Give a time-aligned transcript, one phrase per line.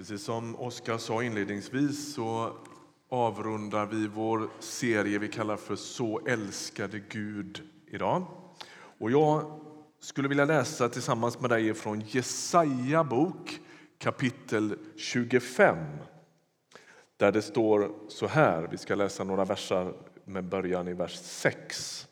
[0.00, 2.52] Precis som Oskar sa inledningsvis så
[3.08, 8.26] avrundar vi vår serie vi kallar för Så älskade Gud idag.
[8.98, 9.60] Och jag
[9.98, 13.60] skulle vilja läsa tillsammans med dig från Jesaja bok
[13.98, 15.76] kapitel 25
[17.16, 18.68] där det står så här.
[18.70, 19.94] Vi ska läsa några versar
[20.24, 22.06] med början i vers 6.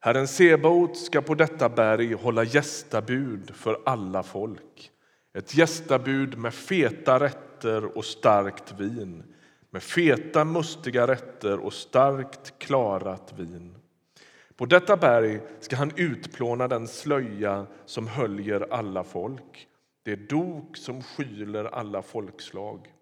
[0.00, 4.90] Herren Sebaot ska på detta berg hålla gästabud för alla folk.
[5.34, 9.22] Ett gästabud med feta rätter och starkt vin
[9.74, 13.74] med feta, mustiga rätter och starkt klarat vin.
[14.56, 19.68] På detta berg ska han utplåna den slöja som höljer alla folk,
[20.02, 22.92] det dok som skyler alla folkslag.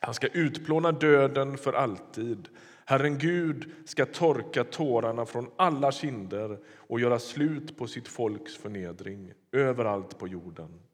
[0.00, 2.48] Han ska utplåna döden för alltid.
[2.84, 9.32] Herren Gud ska torka tårarna från alla kinder och göra slut på sitt folks förnedring
[9.52, 10.85] överallt på jorden.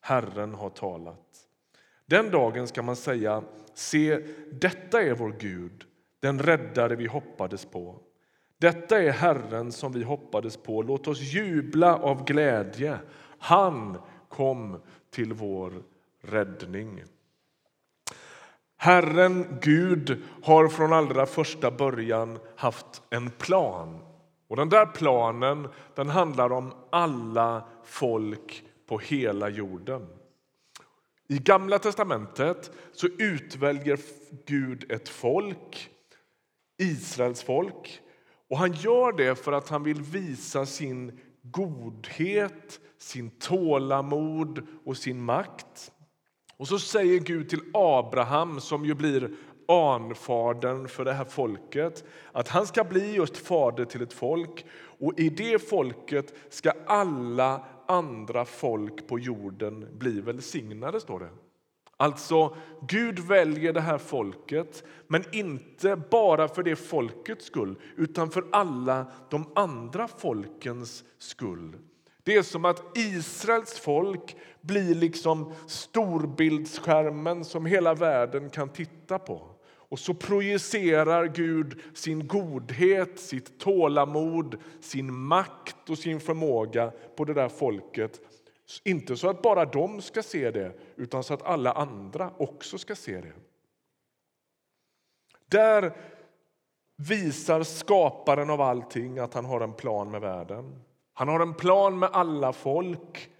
[0.00, 1.46] Herren har talat.
[2.06, 3.42] Den dagen ska man säga,
[3.74, 5.84] se, detta är vår Gud,
[6.20, 7.98] den räddare vi hoppades på.
[8.58, 10.82] Detta är Herren som vi hoppades på.
[10.82, 12.98] Låt oss jubla av glädje.
[13.38, 13.98] Han
[14.28, 15.72] kom till vår
[16.20, 17.02] räddning.
[18.76, 23.98] Herren Gud har från allra första början haft en plan.
[24.48, 30.06] Och Den där planen den handlar om alla folk på hela jorden.
[31.28, 33.98] I Gamla testamentet så utväljer
[34.46, 35.90] Gud ett folk,
[36.78, 38.00] Israels folk.
[38.48, 45.22] Och Han gör det för att han vill visa sin godhet, sin tålamod och sin
[45.22, 45.92] makt.
[46.56, 49.30] Och så säger Gud till Abraham, som ju blir
[49.68, 54.64] anfadern för det här folket att han ska bli just fader till ett folk,
[54.98, 61.30] och i det folket ska alla andra folk på jorden bli välsignade, står det.
[61.96, 62.56] Alltså,
[62.88, 69.06] Gud väljer det här folket, men inte bara för det folkets skull utan för alla
[69.30, 71.76] de andra folkens skull.
[72.22, 79.59] Det är som att Israels folk blir liksom storbildsskärmen som hela världen kan titta på.
[79.90, 87.34] Och så projicerar Gud sin godhet, sitt tålamod, sin makt och sin förmåga på det
[87.34, 88.20] där folket.
[88.84, 92.94] Inte så att bara de ska se det, utan så att alla andra också ska
[92.94, 93.32] se det.
[95.46, 95.92] Där
[96.96, 100.82] visar skaparen av allting att han har en plan med världen.
[101.12, 103.30] Han har en plan med alla folk.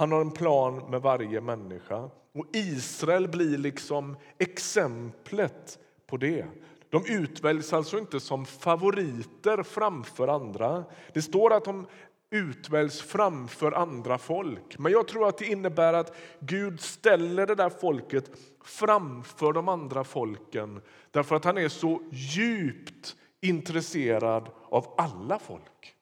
[0.00, 2.10] Han har en plan med varje människa.
[2.34, 6.46] Och Israel blir liksom exemplet på det.
[6.90, 10.84] De utväljs alltså inte som favoriter framför andra.
[11.14, 11.86] Det står att de
[12.30, 14.78] utväljs framför andra folk.
[14.78, 18.30] Men jag tror att det innebär att Gud ställer det där folket
[18.64, 20.80] framför de andra folken
[21.10, 25.94] därför att han är så djupt intresserad av alla folk.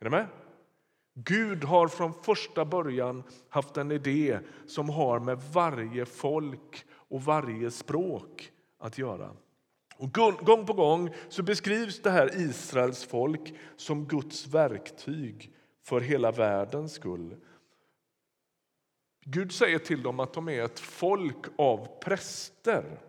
[0.00, 0.26] Är ni med?
[1.14, 7.70] Gud har från första början haft en idé som har med varje folk och varje
[7.70, 9.36] språk att göra.
[9.96, 10.12] Och
[10.44, 15.52] gång på gång så beskrivs det här Israels folk som Guds verktyg
[15.84, 17.36] för hela världens skull.
[19.24, 23.00] Gud säger till dem att de är ett folk av präster.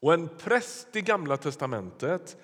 [0.00, 2.36] Och en präst i Gamla testamentet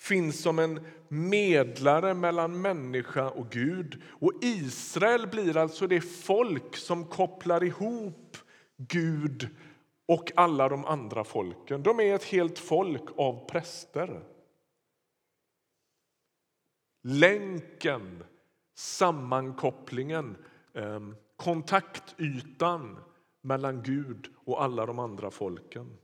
[0.00, 4.02] finns som en medlare mellan människa och Gud.
[4.08, 8.36] Och Israel blir alltså det folk som kopplar ihop
[8.76, 9.48] Gud
[10.06, 11.82] och alla de andra folken.
[11.82, 14.22] De är ett helt folk av präster.
[17.02, 18.24] Länken,
[18.74, 20.36] sammankopplingen,
[20.74, 22.98] ehm, kontaktytan
[23.40, 25.96] mellan Gud och alla de andra folken.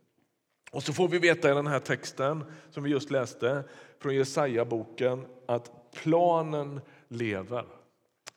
[0.76, 3.64] Och så får vi veta i den här texten som vi just läste
[3.98, 7.66] från Jesaja-boken att planen lever.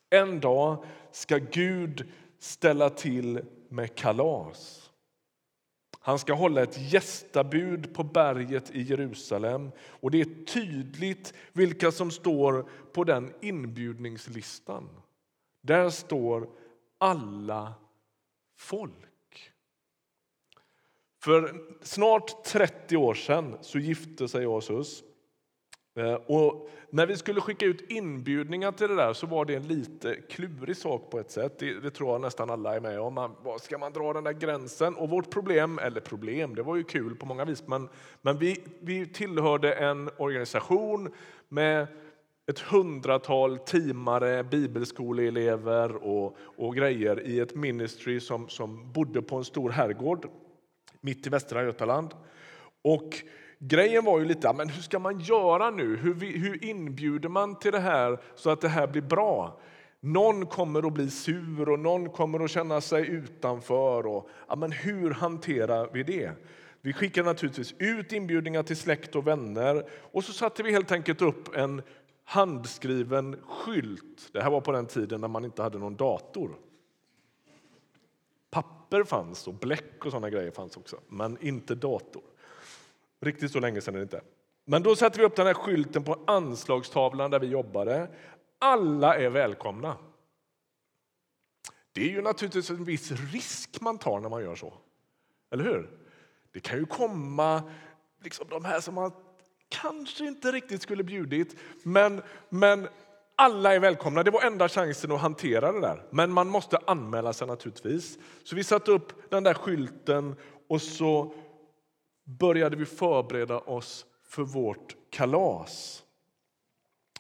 [0.09, 4.91] En dag ska Gud ställa till med kalas.
[5.99, 9.71] Han ska hålla ett gästabud på berget i Jerusalem.
[9.87, 14.89] Och Det är tydligt vilka som står på den inbjudningslistan.
[15.61, 16.49] Där står
[16.97, 17.73] alla
[18.57, 19.08] folk.
[21.23, 25.03] För snart 30 år sedan så gifte sig jag och Sus.
[25.95, 29.67] Eh, och när vi skulle skicka ut inbjudningar till det där så var det en
[29.67, 31.59] lite klurig sak på ett sätt.
[31.59, 33.13] Det, det tror jag nästan alla är med om.
[33.13, 34.95] Man, ska man dra den där gränsen?
[34.95, 37.89] Och vårt problem, eller problem, det var ju kul på många vis, men,
[38.21, 41.11] men vi, vi tillhörde en organisation
[41.47, 41.87] med
[42.47, 49.45] ett hundratal teamare, bibelskoleelever och, och grejer i ett ministry som, som bodde på en
[49.45, 50.29] stor herrgård
[51.01, 52.13] mitt i västra Götaland.
[52.81, 53.15] Och
[53.59, 55.95] grejen var ju lite, men hur ska man göra nu?
[55.95, 59.59] Hur, hur inbjuder man till det här så att det här blir bra?
[59.99, 64.07] Någon kommer att bli sur och någon kommer att känna sig utanför.
[64.07, 66.31] Och, ja, men hur hanterar vi det?
[66.81, 71.21] Vi skickade naturligtvis ut inbjudningar till släkt och vänner och så satte vi helt enkelt
[71.21, 71.81] upp en
[72.23, 74.29] handskriven skylt.
[74.31, 76.55] Det här var på den tiden när man inte hade någon dator.
[78.89, 82.23] Papper fanns och bläck och sådana grejer fanns också, men inte dator.
[83.21, 84.21] Riktigt så länge sedan är det inte.
[84.65, 88.07] Men då satte vi upp den här skylten på anslagstavlan där vi jobbade.
[88.59, 89.97] Alla är välkomna.
[91.91, 94.73] Det är ju naturligtvis en viss risk man tar när man gör så.
[95.51, 95.89] Eller hur?
[96.51, 97.63] Det kan ju komma
[98.23, 99.11] liksom de här som man
[99.69, 102.87] kanske inte riktigt skulle bjudit, men, men
[103.39, 104.23] alla är välkomna.
[104.23, 106.03] Det var enda chansen att hantera det där.
[106.09, 108.19] Men man måste anmäla sig naturligtvis.
[108.43, 110.35] Så vi satte upp den där skylten
[110.69, 111.33] och så
[112.23, 116.03] började vi förbereda oss för vårt kalas.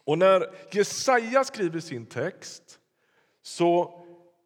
[0.03, 2.79] Och när Jesaja skriver sin text
[3.41, 4.01] så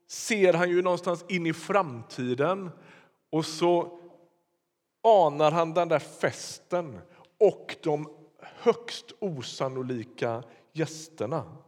[0.07, 2.71] ser han ju någonstans in i framtiden
[3.29, 3.99] och så
[5.03, 6.99] anar han den där festen
[7.39, 8.09] och de
[8.39, 10.43] högst osannolika
[10.73, 11.62] gästerna.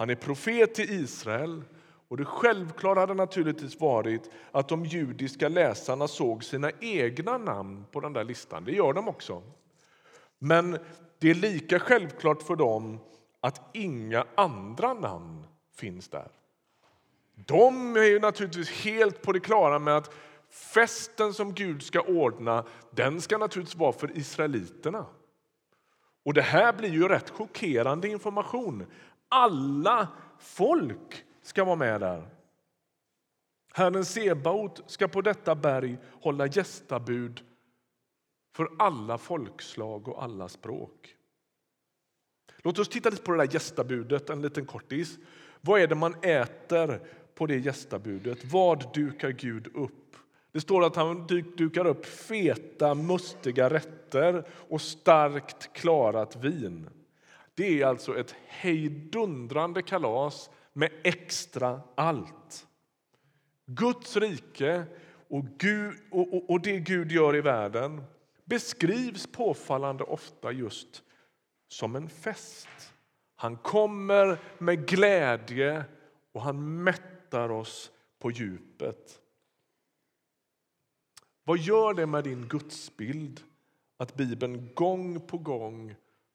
[0.00, 1.64] Han är profet i Israel
[2.08, 8.00] och det självklara hade naturligtvis varit att de judiska läsarna såg sina egna namn på
[8.00, 8.64] den där listan.
[8.64, 9.42] Det gör de också.
[10.38, 10.78] Men
[11.18, 12.98] det är lika självklart för dem
[13.40, 16.28] att inga andra namn finns där.
[17.34, 20.14] De är ju naturligtvis helt på det klara med att
[20.50, 25.06] festen som Gud ska ordna den ska naturligtvis vara för israeliterna.
[26.22, 28.86] Och Det här blir ju rätt chockerande information.
[29.30, 32.28] Alla folk ska vara med där.
[33.72, 37.42] Herren Sebaot ska på detta berg hålla gästabud
[38.56, 41.16] för alla folkslag och alla språk.
[42.62, 45.18] Låt oss titta lite på det där gästabudet, en liten kortis.
[45.60, 47.00] Vad är det man äter
[47.34, 48.44] på det gästabudet?
[48.44, 50.16] Vad dukar Gud upp?
[50.52, 56.90] Det står att han dukar upp feta, mustiga rätter och starkt klarat vin.
[57.54, 62.66] Det är alltså ett hejdundrande kalas med extra allt.
[63.66, 64.84] Guds rike
[65.28, 68.02] och, Gud, och, och, och det Gud gör i världen
[68.44, 71.02] beskrivs påfallande ofta just
[71.68, 72.94] som en fest.
[73.36, 75.84] Han kommer med glädje
[76.32, 79.20] och han mättar oss på djupet.
[81.44, 83.40] Vad gör det med din gudsbild
[83.96, 85.94] att Bibeln gång på gång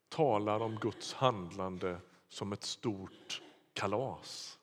[0.10, 3.42] talar om Guds handlande som ett stort
[3.74, 4.60] kalas?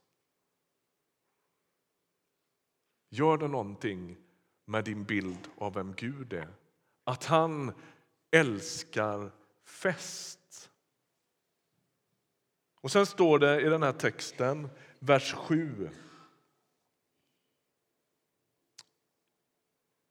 [3.09, 4.17] Gör det någonting
[4.65, 6.49] med din bild av vem Gud är?
[7.05, 7.73] Att han
[8.31, 9.31] älskar
[9.65, 10.71] fest.
[12.81, 14.69] Och sen står det i den här texten,
[14.99, 15.91] vers 7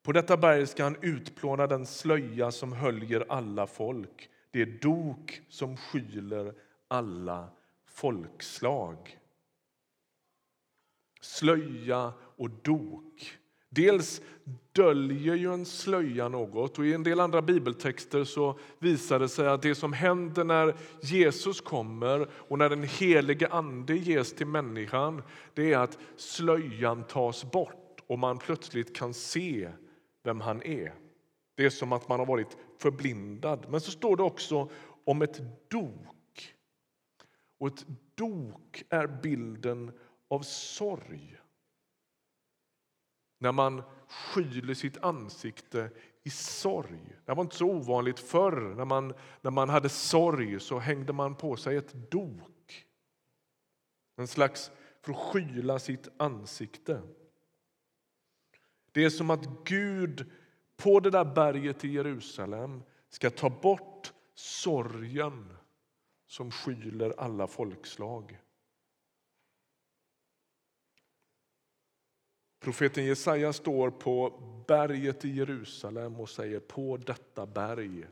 [0.02, 5.76] På detta berg ska han utplåna den slöja som höljer alla folk, det dok som
[5.76, 6.54] skyler
[6.88, 7.48] alla
[7.86, 9.18] folkslag.
[11.20, 13.38] Slöja och dok.
[13.68, 14.22] Dels
[14.72, 19.48] döljer ju en slöja något och i en del andra bibeltexter så visar det sig
[19.48, 25.22] att det som händer när Jesus kommer och när den helige Ande ges till människan
[25.54, 29.70] det är att slöjan tas bort och man plötsligt kan se
[30.22, 30.94] vem han är.
[31.54, 33.66] Det är som att man har varit förblindad.
[33.70, 34.70] Men så står det också
[35.04, 36.54] om ett dok.
[37.58, 41.38] Och ett dok är bilden av sorg.
[43.38, 45.90] När man skyler sitt ansikte
[46.22, 47.16] i sorg.
[47.24, 48.74] Det var inte så ovanligt förr.
[48.74, 52.86] När man, när man hade sorg så hängde man på sig ett dok.
[54.16, 54.70] En slags
[55.02, 57.02] för att skyla sitt ansikte.
[58.92, 60.30] Det är som att Gud
[60.82, 65.56] på det där berget i Jerusalem ska ta bort sorgen
[66.26, 68.38] som skyler alla folkslag.
[72.60, 78.06] Profeten Jesaja står på berget i Jerusalem och säger på detta berg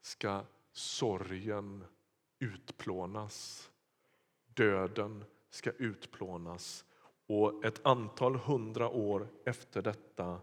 [0.00, 1.84] ska sorgen
[2.38, 3.70] utplånas.
[4.54, 6.84] Döden ska utplånas
[7.26, 10.40] och ett antal hundra år efter detta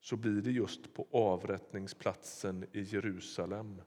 [0.00, 3.82] så blir det just på avrättningsplatsen i Jerusalem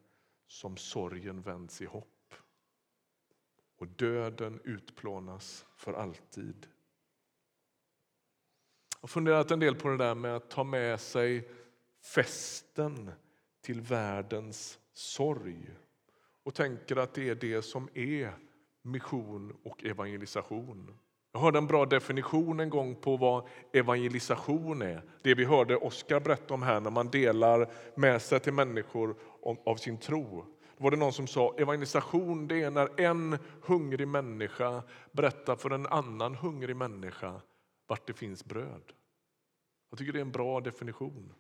[0.48, 2.08] som sorgen vänds i hopp.
[3.78, 6.68] och döden utplånas för alltid.
[8.90, 11.50] Jag har funderat en del på det där med att ta med sig
[12.02, 13.12] festen
[13.62, 15.70] till världens sorg
[16.44, 18.34] och tänker att det är det som är
[18.82, 20.98] mission och evangelisation.
[21.34, 25.02] Jag hörde en bra definition en gång på vad evangelisation är.
[25.22, 29.16] Det vi hörde Oskar berätta om här när man delar med sig till människor
[29.66, 30.46] av sin tro.
[30.78, 35.70] Då var det någon som sa evangelisation det är när en hungrig människa berättar för
[35.70, 37.42] en annan hungrig människa
[37.88, 38.94] vart det finns bröd.
[39.90, 41.34] Jag tycker det är en bra definition.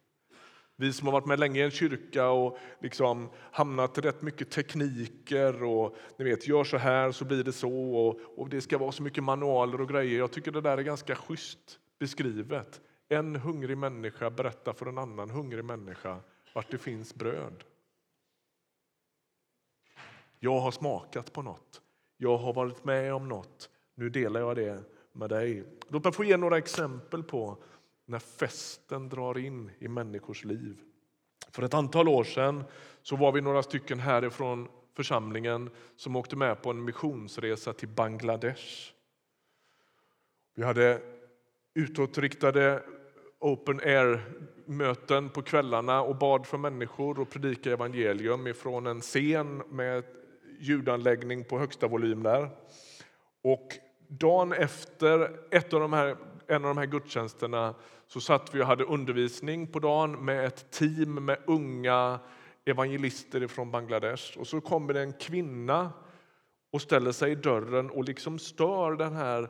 [0.81, 4.49] Vi som har varit med länge i en kyrka och liksom hamnat i rätt mycket
[4.49, 8.77] tekniker och ni vet, gör så här så blir det så och, och det ska
[8.77, 10.17] vara så mycket manualer och grejer.
[10.17, 12.81] Jag tycker det där är ganska schysst beskrivet.
[13.09, 16.19] En hungrig människa berättar för en annan hungrig människa
[16.53, 17.63] vart det finns bröd.
[20.39, 21.81] Jag har smakat på något.
[22.17, 23.69] Jag har varit med om något.
[23.95, 25.63] Nu delar jag det med dig.
[25.87, 27.57] Låt mig få ge några exempel på
[28.11, 30.77] när festen drar in i människors liv.
[31.51, 32.63] För ett antal år sedan
[33.01, 38.93] så var vi några stycken härifrån församlingen som åkte med på en missionsresa till Bangladesh.
[40.55, 41.01] Vi hade
[41.73, 42.83] utåtriktade
[43.39, 50.03] open air-möten på kvällarna och bad för människor och predikade evangelium ifrån en scen med
[50.59, 52.49] ljudanläggning på högsta volym där.
[53.41, 53.67] Och
[54.07, 56.17] dagen efter ett av de här,
[56.51, 57.75] en av de här gudstjänsterna
[58.07, 62.19] så satt vi och hade undervisning på dagen med ett team med unga
[62.65, 64.39] evangelister från Bangladesh.
[64.39, 65.93] Och så kommer det en kvinna
[66.71, 69.49] och ställer sig i dörren och liksom stör den här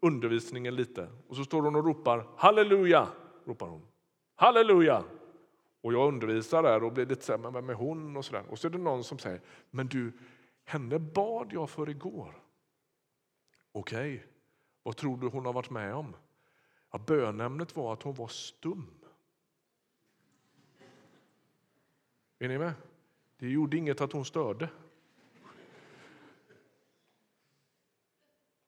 [0.00, 1.08] undervisningen lite.
[1.28, 3.08] Och så står hon och ropar halleluja.
[3.44, 3.82] Ropar hon.
[4.36, 5.04] Halleluja!
[5.82, 8.16] Och jag undervisar där och blir lite så här, men vem är hon?
[8.16, 8.44] Och så, där.
[8.50, 9.40] och så är det någon som säger,
[9.70, 10.12] men du,
[10.64, 12.34] henne bad jag för igår.
[13.72, 14.20] Okej, okay
[14.82, 16.16] vad tror du hon har varit med om?
[16.90, 18.86] Ja, bönämnet var att hon var stum.
[22.38, 22.72] Är ni med?
[23.36, 24.68] Det gjorde inget att hon störde.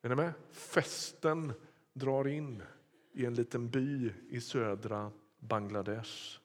[0.03, 0.33] Är ni med?
[0.51, 1.53] Festen
[1.93, 2.63] drar in
[3.13, 6.42] i en liten by i södra Bangladesh.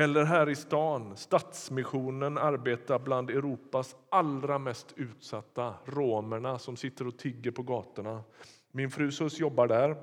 [0.00, 7.18] Eller här i stan, Stadsmissionen arbetar bland Europas allra mest utsatta, romerna som sitter och
[7.18, 8.22] tigger på gatorna.
[8.72, 9.96] Min frus Sus jobbar där.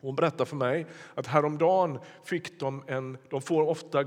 [0.00, 4.04] Hon berättar för mig att häromdagen fick de en, de får ofta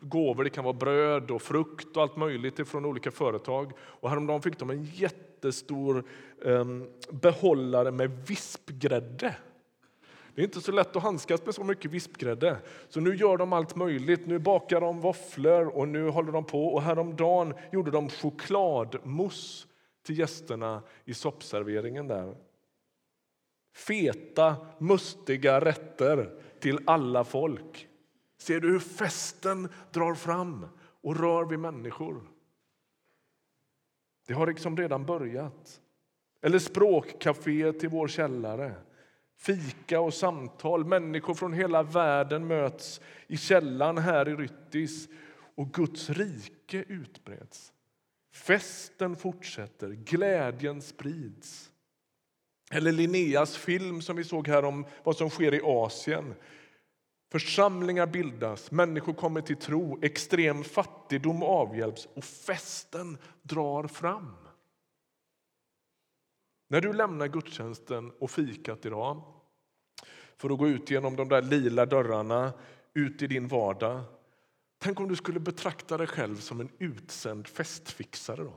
[0.00, 3.72] gåvor, det kan vara bröd och frukt och allt möjligt från olika företag.
[3.80, 6.04] Och häromdagen fick de en jättestor
[6.38, 9.36] um, behållare med vispgrädde.
[10.34, 12.58] Det är inte så lätt att handskas med så mycket vispgrädde.
[12.88, 14.26] Så nu gör de allt möjligt.
[14.26, 16.66] Nu bakar de våfflor och nu håller de på.
[16.66, 19.68] Och häromdagen gjorde de chokladmousse
[20.02, 22.36] till gästerna i soppserveringen där.
[23.74, 27.88] Feta, mustiga rätter till alla folk.
[28.38, 30.66] Ser du hur festen drar fram
[31.02, 32.22] och rör vid människor?
[34.26, 35.80] Det har liksom redan börjat.
[36.40, 38.74] Eller språkcafé till vår källare.
[39.42, 40.84] Fika och samtal.
[40.84, 45.08] Människor från hela världen möts i källan här i Ryttis
[45.54, 47.72] och Guds rike utbreds.
[48.34, 51.70] Festen fortsätter, glädjen sprids.
[52.70, 56.34] Eller Linneas film som vi såg här om vad som sker i Asien.
[57.32, 64.41] Församlingar bildas, människor kommer till tro, extrem fattigdom avhjälps och festen drar fram.
[66.72, 69.22] När du lämnar gudstjänsten och fikat idag
[70.36, 72.52] för att gå ut genom de där lila dörrarna
[72.94, 74.02] ut i din vardag.
[74.78, 78.44] Tänk om du skulle betrakta dig själv som en utsänd festfixare.
[78.44, 78.52] Då.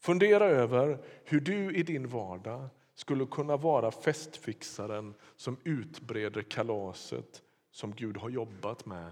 [0.00, 7.92] Fundera över hur du i din vardag skulle kunna vara festfixaren som utbreder kalaset som
[7.94, 9.10] Gud har jobbat med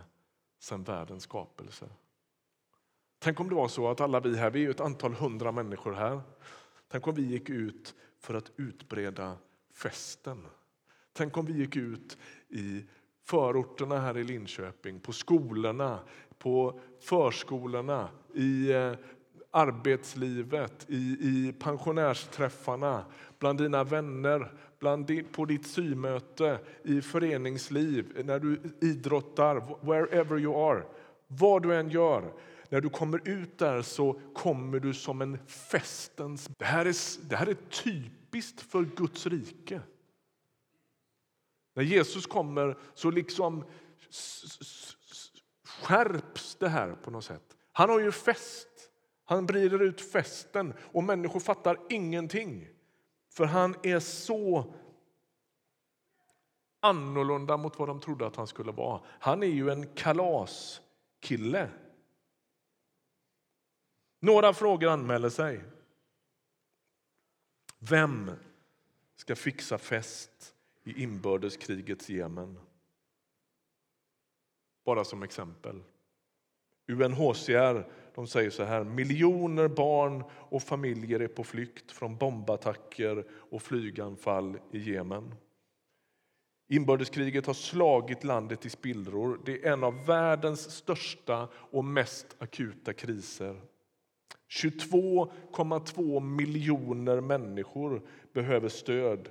[0.58, 1.88] sedan världens skapelse.
[3.24, 5.92] Tänk om det var så att alla vi här, vi är ett antal hundra människor
[5.92, 6.20] här.
[6.88, 9.36] Tänk om vi gick ut för att utbreda
[9.74, 10.46] festen.
[11.12, 12.84] Tänk om vi gick ut i
[13.24, 15.98] förorterna här i Linköping, på skolorna,
[16.38, 18.92] på förskolorna, i eh,
[19.50, 23.04] arbetslivet, i, i pensionärsträffarna,
[23.38, 30.70] bland dina vänner, bland din, på ditt symöte, i föreningsliv, när du idrottar, wherever you
[30.70, 30.82] are.
[31.26, 32.32] Vad du än gör,
[32.72, 36.48] när du kommer ut där så kommer du som en festens...
[36.58, 39.80] Det här är, det här är typiskt för Guds rike.
[41.74, 43.64] När Jesus kommer så liksom
[45.64, 47.56] skärps det här på något sätt.
[47.72, 48.68] Han har ju fest.
[49.24, 52.68] Han brider ut festen och människor fattar ingenting.
[53.34, 54.74] För han är så
[56.80, 59.00] annorlunda mot vad de trodde att han skulle vara.
[59.06, 61.68] Han är ju en kalaskille.
[64.24, 65.60] Några frågor anmäler sig.
[67.78, 68.30] Vem
[69.16, 72.58] ska fixa fest i inbördeskrigets Jemen?
[74.84, 75.82] Bara som exempel.
[76.86, 78.84] UNHCR de säger så här.
[78.84, 85.34] Miljoner barn och familjer är på flykt från bombattacker och flyganfall i Jemen.
[86.68, 89.40] Inbördeskriget har slagit landet i spillror.
[89.44, 93.60] Det är en av världens största och mest akuta kriser.
[94.52, 99.28] 22,2 miljoner människor behöver stöd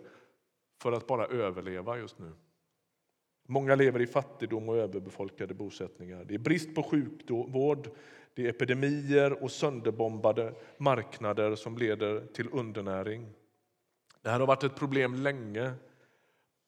[0.82, 2.32] för att bara överleva just nu.
[3.48, 6.26] Många lever i fattigdom och överbefolkade bosättningar.
[6.26, 7.90] Det är brist på sjukvård,
[8.34, 13.28] det är epidemier och sönderbombade marknader som leder till undernäring.
[14.22, 15.72] Det här har varit ett problem länge,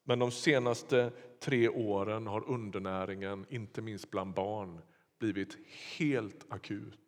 [0.04, 4.82] men de senaste tre åren har undernäringen, inte minst bland barn,
[5.20, 5.58] blivit
[5.98, 7.03] helt akut.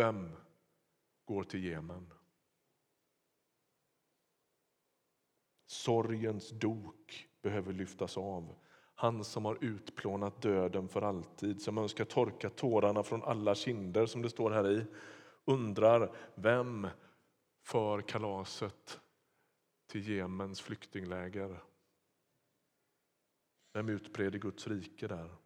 [0.00, 0.36] Vem
[1.24, 2.12] går till Jemen?
[5.66, 8.54] Sorgens dok behöver lyftas av.
[8.94, 14.22] Han som har utplånat döden för alltid, som önskar torka tårarna från alla kinder, som
[14.22, 14.86] det står här i,
[15.44, 16.88] undrar vem
[17.62, 19.00] för kalaset
[19.86, 21.62] till Jemens flyktingläger?
[23.72, 25.36] Vem utbreder Guds rike där?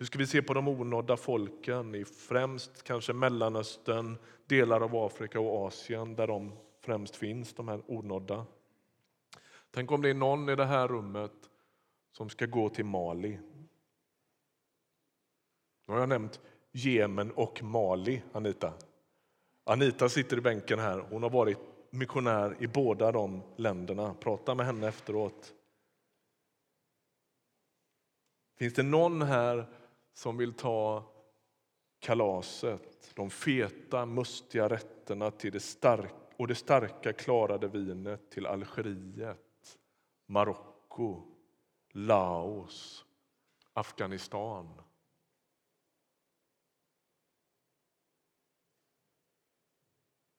[0.00, 5.40] Hur ska vi se på de onådda folken i främst kanske Mellanöstern, delar av Afrika
[5.40, 8.46] och Asien där de främst finns, de här onådda?
[9.70, 11.32] Tänk om det är någon i det här rummet
[12.12, 13.38] som ska gå till Mali.
[15.86, 16.40] Nu har jag nämnt
[16.72, 18.72] Jemen och Mali, Anita.
[19.64, 20.98] Anita sitter i bänken här.
[20.98, 21.58] Hon har varit
[21.90, 24.14] missionär i båda de länderna.
[24.14, 25.54] Prata med henne efteråt.
[28.58, 29.66] Finns det någon här
[30.12, 31.04] som vill ta
[31.98, 39.78] kalaset, de feta, mustiga rätterna till det stark och det starka, klarade vinet till Algeriet,
[40.26, 41.22] Marocko,
[41.90, 43.04] Laos,
[43.72, 44.82] Afghanistan.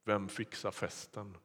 [0.04, 1.38] Vem fixar festen?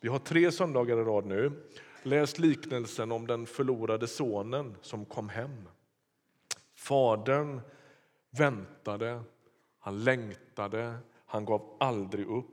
[0.00, 1.70] Vi har tre söndagar i rad nu
[2.02, 5.68] läst liknelsen om den förlorade sonen som kom hem.
[6.76, 7.60] Fadern
[8.30, 9.22] väntade,
[9.78, 12.46] han längtade, han gav aldrig upp.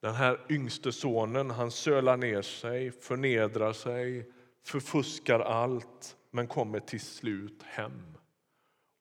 [0.00, 4.30] Den här yngste sonen han sölar ner sig, förnedrar sig,
[4.62, 8.18] förfuskar allt men kommer till slut hem.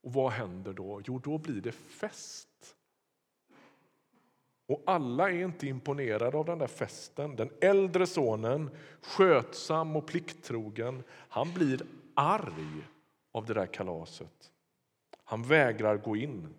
[0.04, 1.02] Och vad händer då?
[1.06, 2.76] Jo, då blir det fest.
[4.68, 7.36] Och alla är inte imponerade av den där festen.
[7.36, 8.70] Den äldre sonen,
[9.02, 11.82] skötsam och plikttrogen, han blir
[12.14, 12.84] arg
[13.34, 14.52] av det där kalaset.
[15.24, 16.54] Han vägrar gå in.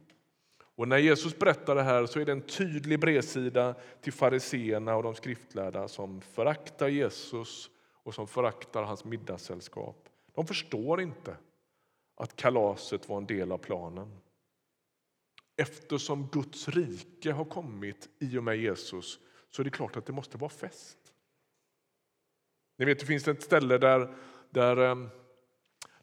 [0.77, 5.03] Och när Jesus berättar det här så är det en tydlig bredsida till fariseerna och
[5.03, 10.09] de skriftlärda som föraktar Jesus och som föraktar hans middagssällskap.
[10.35, 11.37] De förstår inte
[12.15, 14.21] att kalaset var en del av planen.
[15.57, 19.19] Eftersom Guds rike har kommit i och med Jesus
[19.51, 20.99] så är det klart att det måste vara fest.
[22.77, 24.15] Ni vet, det finns ett ställe där,
[24.51, 25.09] där ehm,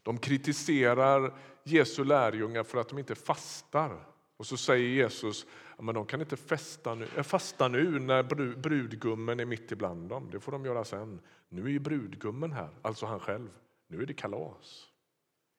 [0.02, 1.34] de kritiserar
[1.64, 4.06] Jesu lärjungar för att de inte fastar.
[4.36, 8.22] Och så säger Jesus att de kan inte festa nu, eh, fasta nu när
[8.56, 10.28] brudgummen är mitt ibland dem.
[10.32, 11.20] Det får de göra sen.
[11.48, 13.50] Nu är ju brudgummen här, alltså han själv.
[13.88, 14.88] Nu är det kalas.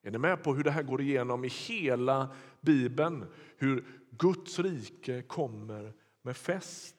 [0.03, 3.25] Är ni med på hur det här går igenom i hela Bibeln?
[3.57, 6.95] Hur Guds rike kommer med fest.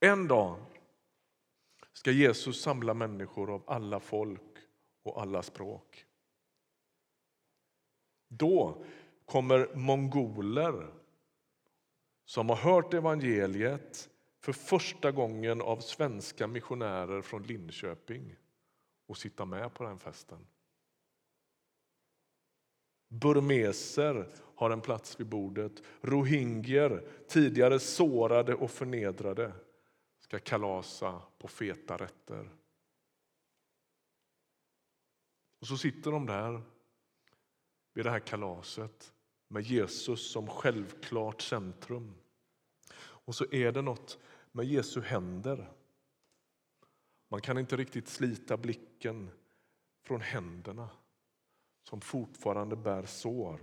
[0.00, 0.56] En dag
[1.92, 4.49] ska Jesus samla människor av alla folk
[5.02, 6.06] och alla språk.
[8.28, 8.84] Då
[9.24, 10.94] kommer mongoler
[12.24, 14.10] som har hört evangeliet
[14.40, 18.36] för första gången av svenska missionärer från Linköping
[19.06, 20.46] och sitta med på den festen.
[23.08, 25.82] Burmeser har en plats vid bordet.
[26.00, 29.52] Rohingyer, tidigare sårade och förnedrade,
[30.18, 32.50] ska kalasa på feta rätter.
[35.60, 36.62] Och så sitter de där
[37.92, 39.12] vid det här kalaset
[39.48, 42.14] med Jesus som självklart centrum.
[43.00, 44.18] Och så är det något
[44.52, 45.72] med Jesu händer.
[47.28, 49.30] Man kan inte riktigt slita blicken
[50.02, 50.88] från händerna
[51.82, 53.60] som fortfarande bär sår.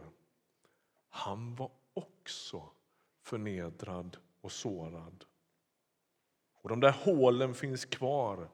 [1.10, 2.70] Han var också
[3.22, 5.26] förnedrad och sårad.
[6.62, 8.50] Och De där hålen finns kvar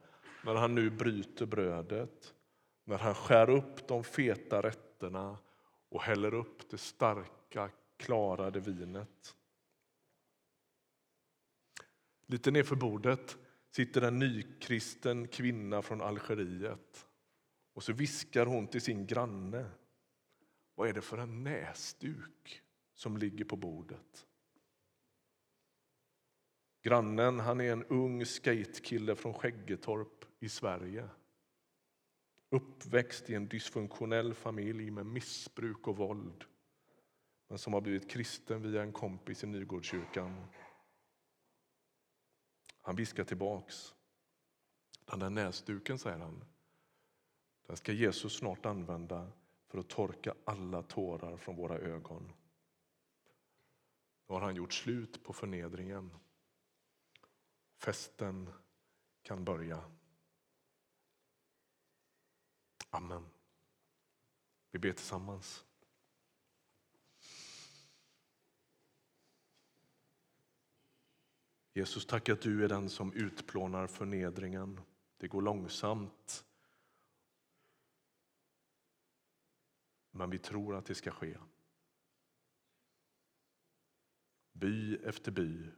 [0.46, 2.34] när han nu bryter brödet,
[2.84, 5.38] när han skär upp de feta rätterna
[5.90, 9.36] och häller upp det starka, klarade vinet.
[12.26, 13.38] Lite nedför bordet
[13.70, 17.08] sitter en nykristen kvinna från Algeriet.
[17.74, 19.70] Och så viskar hon till sin granne.
[20.76, 22.62] Vad är det för en näsduk
[22.94, 24.28] som ligger på bordet?
[26.82, 31.10] Grannen han är en ung skatekille från Skäggetorp i Sverige.
[32.54, 36.46] Uppväxt i en dysfunktionell familj med missbruk och våld
[37.48, 40.46] men som har blivit kristen via en kompis i Nygårdskyrkan.
[42.82, 43.94] Han viskar tillbaks.
[45.06, 46.46] Den där näsduken, säger han,
[47.68, 49.32] den ska Jesus snart använda
[49.68, 52.32] för att torka alla tårar från våra ögon.
[54.28, 56.18] Nu har han gjort slut på förnedringen.
[57.78, 58.50] Festen
[59.22, 59.84] kan börja.
[62.94, 63.26] Amen.
[64.72, 65.66] Vi ber tillsammans.
[71.74, 74.82] Jesus, tack att du är den som utplånar förnedringen.
[75.18, 76.46] Det går långsamt.
[80.12, 81.38] Men vi tror att det ska ske.
[84.52, 85.72] By efter by,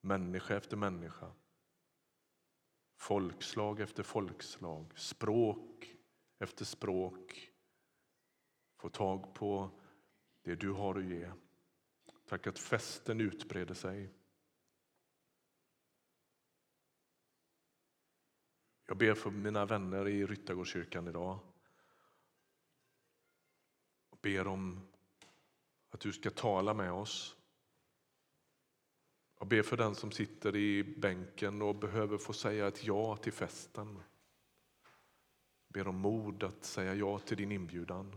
[0.00, 1.32] människa efter människa
[3.00, 5.96] folkslag efter folkslag, språk
[6.38, 7.50] efter språk
[8.76, 9.70] få tag på
[10.42, 11.30] det du har att ge.
[12.24, 14.10] Tack att festen utbreder sig.
[18.86, 21.38] Jag ber för mina vänner i Ryttargårdskyrkan idag.
[24.10, 24.80] Jag ber om
[25.90, 27.36] att du ska tala med oss.
[29.40, 33.32] Jag ber för den som sitter i bänken och behöver få säga ett ja till
[33.32, 34.02] festen.
[35.66, 38.10] Jag ber om mod att säga ja till din inbjudan.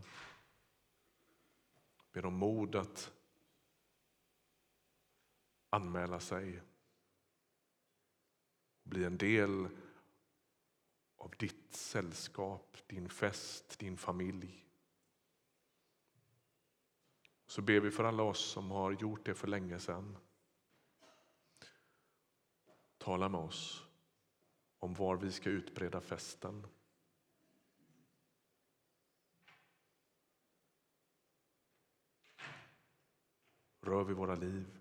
[1.97, 3.11] Jag ber om mod att
[5.69, 6.61] anmäla sig.
[8.83, 9.67] Bli en del
[11.15, 14.65] av ditt sällskap, din fest, din familj.
[17.47, 20.17] Så ber vi för alla oss som har gjort det för länge sedan.
[23.03, 23.85] Tala med oss
[24.79, 26.67] om var vi ska utbreda festen.
[33.81, 34.77] Rör vid våra liv.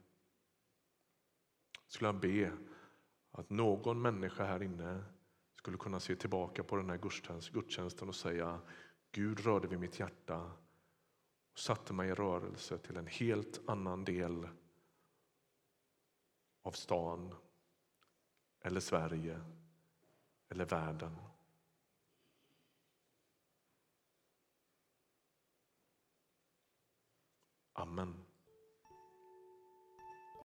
[1.87, 2.53] Skulle jag be
[3.31, 5.05] att någon människa här inne
[5.55, 6.99] skulle kunna se tillbaka på den här
[7.53, 8.61] gudstjänsten och säga
[9.13, 10.53] Gud rörde vid mitt hjärta
[11.53, 14.49] och satte mig i rörelse till en helt annan del
[16.63, 17.35] av stan
[18.63, 19.41] eller Sverige
[20.49, 21.17] eller världen.
[27.73, 28.22] Amen.